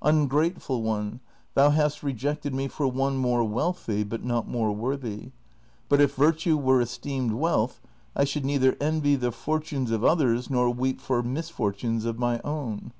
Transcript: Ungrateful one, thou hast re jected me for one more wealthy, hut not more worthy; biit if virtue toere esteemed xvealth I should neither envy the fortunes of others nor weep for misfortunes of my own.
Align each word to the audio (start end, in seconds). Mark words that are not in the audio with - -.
Ungrateful 0.00 0.80
one, 0.82 1.20
thou 1.52 1.68
hast 1.68 2.02
re 2.02 2.14
jected 2.14 2.54
me 2.54 2.66
for 2.66 2.88
one 2.88 3.18
more 3.18 3.44
wealthy, 3.44 4.02
hut 4.08 4.24
not 4.24 4.48
more 4.48 4.72
worthy; 4.72 5.32
biit 5.90 6.00
if 6.00 6.14
virtue 6.14 6.56
toere 6.58 6.80
esteemed 6.80 7.32
xvealth 7.32 7.78
I 8.16 8.24
should 8.24 8.46
neither 8.46 8.74
envy 8.80 9.16
the 9.16 9.32
fortunes 9.32 9.90
of 9.90 10.02
others 10.02 10.48
nor 10.48 10.70
weep 10.70 10.98
for 10.98 11.22
misfortunes 11.22 12.06
of 12.06 12.18
my 12.18 12.40
own. 12.42 12.92